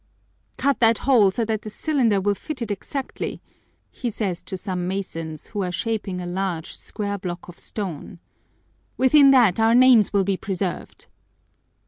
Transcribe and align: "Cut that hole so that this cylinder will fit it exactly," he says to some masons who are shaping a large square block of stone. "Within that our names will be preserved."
"Cut 0.57 0.79
that 0.79 0.97
hole 0.97 1.29
so 1.29 1.45
that 1.45 1.61
this 1.61 1.75
cylinder 1.75 2.19
will 2.19 2.33
fit 2.33 2.59
it 2.63 2.71
exactly," 2.71 3.39
he 3.91 4.09
says 4.09 4.41
to 4.41 4.57
some 4.57 4.87
masons 4.87 5.45
who 5.45 5.61
are 5.61 5.71
shaping 5.71 6.19
a 6.19 6.25
large 6.25 6.75
square 6.75 7.19
block 7.19 7.47
of 7.47 7.59
stone. 7.59 8.17
"Within 8.97 9.29
that 9.29 9.59
our 9.59 9.75
names 9.75 10.11
will 10.11 10.23
be 10.23 10.37
preserved." 10.37 11.05